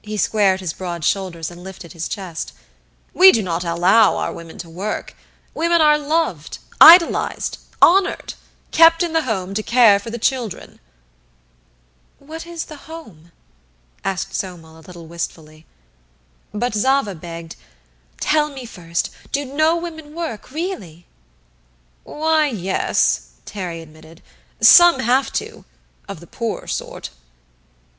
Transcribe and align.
He 0.00 0.16
squared 0.16 0.60
his 0.60 0.72
broad 0.72 1.04
shoulders 1.04 1.50
and 1.50 1.62
lifted 1.62 1.92
his 1.92 2.08
chest. 2.08 2.54
"We 3.12 3.30
do 3.30 3.42
not 3.42 3.64
allow 3.64 4.16
our 4.16 4.32
women 4.32 4.56
to 4.56 4.70
work. 4.70 5.14
Women 5.52 5.82
are 5.82 5.98
loved 5.98 6.56
idolized 6.80 7.58
honored 7.82 8.32
kept 8.70 9.02
in 9.02 9.12
the 9.12 9.24
home 9.24 9.52
to 9.52 9.62
care 9.62 9.98
for 9.98 10.08
the 10.08 10.16
children." 10.16 10.80
"What 12.18 12.46
is 12.46 12.64
'the 12.64 12.86
home'?" 12.88 13.30
asked 14.06 14.34
Somel 14.34 14.78
a 14.78 14.86
little 14.86 15.06
wistfully. 15.06 15.66
But 16.54 16.72
Zava 16.72 17.14
begged: 17.14 17.54
"Tell 18.22 18.48
me 18.48 18.64
first, 18.64 19.10
do 19.32 19.44
no 19.44 19.76
women 19.76 20.14
work, 20.14 20.50
really?" 20.50 21.04
"Why, 22.04 22.46
yes," 22.46 23.32
Terry 23.44 23.82
admitted. 23.82 24.22
"Some 24.62 25.00
have 25.00 25.30
to, 25.34 25.66
of 26.08 26.20
the 26.20 26.26
poorer 26.26 26.66
sort." 26.68 27.10